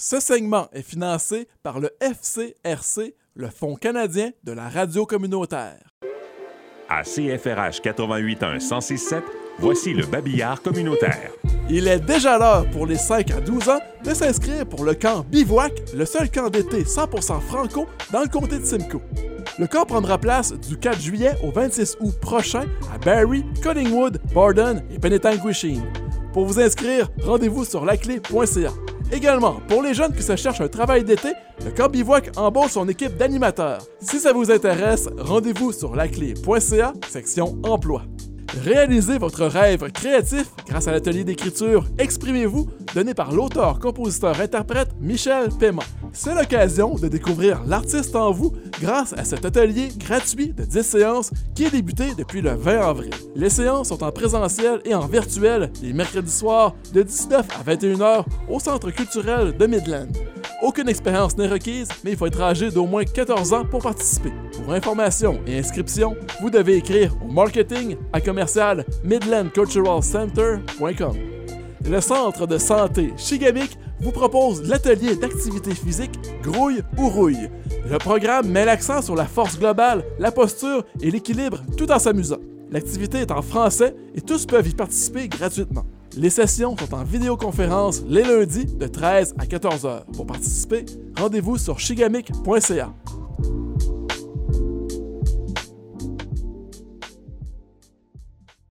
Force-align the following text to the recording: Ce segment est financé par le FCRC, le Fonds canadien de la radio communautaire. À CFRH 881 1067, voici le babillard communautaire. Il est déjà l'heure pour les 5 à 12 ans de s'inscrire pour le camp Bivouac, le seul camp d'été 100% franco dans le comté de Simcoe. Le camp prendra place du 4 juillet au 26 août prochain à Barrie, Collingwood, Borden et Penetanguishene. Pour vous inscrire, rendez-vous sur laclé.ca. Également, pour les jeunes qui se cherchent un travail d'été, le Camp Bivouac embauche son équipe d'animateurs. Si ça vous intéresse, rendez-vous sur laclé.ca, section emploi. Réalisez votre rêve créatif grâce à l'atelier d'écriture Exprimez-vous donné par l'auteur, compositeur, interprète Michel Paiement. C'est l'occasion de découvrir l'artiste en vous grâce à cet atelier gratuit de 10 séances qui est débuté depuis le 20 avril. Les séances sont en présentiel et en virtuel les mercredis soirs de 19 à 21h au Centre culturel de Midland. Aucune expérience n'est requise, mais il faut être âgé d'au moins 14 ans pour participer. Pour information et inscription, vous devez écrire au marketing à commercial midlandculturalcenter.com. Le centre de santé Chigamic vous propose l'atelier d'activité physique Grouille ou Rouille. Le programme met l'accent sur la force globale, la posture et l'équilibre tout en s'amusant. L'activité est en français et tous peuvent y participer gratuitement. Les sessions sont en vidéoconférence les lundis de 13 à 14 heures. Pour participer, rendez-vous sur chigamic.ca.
Ce 0.00 0.20
segment 0.20 0.68
est 0.72 0.88
financé 0.88 1.48
par 1.64 1.80
le 1.80 1.90
FCRC, 2.00 3.16
le 3.34 3.48
Fonds 3.48 3.74
canadien 3.74 4.30
de 4.44 4.52
la 4.52 4.68
radio 4.68 5.04
communautaire. 5.04 5.80
À 6.88 7.02
CFRH 7.02 7.78
881 7.82 8.52
1067, 8.60 9.24
voici 9.58 9.94
le 9.94 10.06
babillard 10.06 10.62
communautaire. 10.62 11.32
Il 11.68 11.88
est 11.88 11.98
déjà 11.98 12.38
l'heure 12.38 12.70
pour 12.70 12.86
les 12.86 12.94
5 12.94 13.32
à 13.32 13.40
12 13.40 13.68
ans 13.70 13.80
de 14.04 14.14
s'inscrire 14.14 14.64
pour 14.66 14.84
le 14.84 14.94
camp 14.94 15.26
Bivouac, 15.28 15.72
le 15.92 16.06
seul 16.06 16.30
camp 16.30 16.48
d'été 16.48 16.84
100% 16.84 17.40
franco 17.40 17.88
dans 18.12 18.22
le 18.22 18.28
comté 18.28 18.60
de 18.60 18.64
Simcoe. 18.64 19.02
Le 19.58 19.66
camp 19.66 19.84
prendra 19.84 20.16
place 20.16 20.52
du 20.52 20.78
4 20.78 21.00
juillet 21.00 21.34
au 21.42 21.50
26 21.50 21.96
août 21.98 22.14
prochain 22.20 22.66
à 22.94 22.98
Barrie, 22.98 23.44
Collingwood, 23.64 24.20
Borden 24.32 24.84
et 24.92 25.00
Penetanguishene. 25.00 25.82
Pour 26.32 26.46
vous 26.46 26.60
inscrire, 26.60 27.10
rendez-vous 27.20 27.64
sur 27.64 27.84
laclé.ca. 27.84 28.70
Également, 29.10 29.60
pour 29.68 29.82
les 29.82 29.94
jeunes 29.94 30.12
qui 30.12 30.22
se 30.22 30.36
cherchent 30.36 30.60
un 30.60 30.68
travail 30.68 31.02
d'été, 31.02 31.32
le 31.64 31.70
Camp 31.70 31.88
Bivouac 31.88 32.30
embauche 32.36 32.72
son 32.72 32.88
équipe 32.88 33.16
d'animateurs. 33.16 33.80
Si 34.00 34.18
ça 34.18 34.32
vous 34.32 34.50
intéresse, 34.50 35.08
rendez-vous 35.18 35.72
sur 35.72 35.96
laclé.ca, 35.96 36.92
section 37.08 37.58
emploi. 37.62 38.02
Réalisez 38.62 39.18
votre 39.18 39.46
rêve 39.46 39.90
créatif 39.92 40.50
grâce 40.66 40.88
à 40.88 40.92
l'atelier 40.92 41.24
d'écriture 41.24 41.84
Exprimez-vous 41.98 42.68
donné 42.94 43.14
par 43.14 43.32
l'auteur, 43.32 43.78
compositeur, 43.78 44.40
interprète 44.40 44.88
Michel 45.00 45.48
Paiement. 45.58 45.82
C'est 46.12 46.34
l'occasion 46.34 46.94
de 46.94 47.08
découvrir 47.08 47.62
l'artiste 47.66 48.16
en 48.16 48.30
vous 48.30 48.52
grâce 48.80 49.12
à 49.12 49.24
cet 49.24 49.44
atelier 49.44 49.88
gratuit 49.98 50.52
de 50.52 50.64
10 50.64 50.82
séances 50.82 51.30
qui 51.54 51.64
est 51.64 51.70
débuté 51.70 52.14
depuis 52.16 52.40
le 52.40 52.54
20 52.54 52.80
avril. 52.80 53.10
Les 53.34 53.50
séances 53.50 53.88
sont 53.88 54.02
en 54.02 54.10
présentiel 54.10 54.80
et 54.84 54.94
en 54.94 55.06
virtuel 55.06 55.70
les 55.82 55.92
mercredis 55.92 56.30
soirs 56.30 56.74
de 56.92 57.02
19 57.02 57.46
à 57.58 57.70
21h 57.70 58.24
au 58.48 58.58
Centre 58.58 58.90
culturel 58.90 59.56
de 59.56 59.66
Midland. 59.66 60.08
Aucune 60.60 60.88
expérience 60.88 61.36
n'est 61.36 61.46
requise, 61.46 61.88
mais 62.02 62.12
il 62.12 62.16
faut 62.16 62.26
être 62.26 62.40
âgé 62.40 62.70
d'au 62.70 62.86
moins 62.86 63.04
14 63.04 63.52
ans 63.52 63.64
pour 63.64 63.82
participer. 63.82 64.32
Pour 64.56 64.72
information 64.72 65.40
et 65.46 65.58
inscription, 65.58 66.16
vous 66.40 66.50
devez 66.50 66.78
écrire 66.78 67.14
au 67.24 67.30
marketing 67.30 67.96
à 68.12 68.20
commercial 68.20 68.84
midlandculturalcenter.com. 69.04 71.16
Le 71.88 72.00
centre 72.00 72.46
de 72.46 72.58
santé 72.58 73.12
Chigamic 73.16 73.78
vous 74.00 74.12
propose 74.12 74.62
l'atelier 74.68 75.16
d'activité 75.16 75.74
physique 75.74 76.18
Grouille 76.42 76.82
ou 76.96 77.08
Rouille. 77.08 77.48
Le 77.90 77.98
programme 77.98 78.48
met 78.48 78.64
l'accent 78.64 79.02
sur 79.02 79.14
la 79.14 79.26
force 79.26 79.58
globale, 79.58 80.04
la 80.18 80.32
posture 80.32 80.84
et 81.00 81.10
l'équilibre 81.10 81.62
tout 81.76 81.90
en 81.90 81.98
s'amusant. 81.98 82.38
L'activité 82.70 83.18
est 83.18 83.30
en 83.30 83.42
français 83.42 83.94
et 84.14 84.20
tous 84.20 84.44
peuvent 84.46 84.68
y 84.68 84.74
participer 84.74 85.28
gratuitement. 85.28 85.84
Les 86.16 86.30
sessions 86.30 86.76
sont 86.76 86.94
en 86.94 87.04
vidéoconférence 87.04 88.02
les 88.06 88.22
lundis 88.22 88.66
de 88.66 88.86
13 88.86 89.34
à 89.38 89.46
14 89.46 89.86
heures. 89.86 90.06
Pour 90.06 90.26
participer, 90.26 90.84
rendez-vous 91.16 91.56
sur 91.58 91.78
chigamic.ca. 91.78 92.92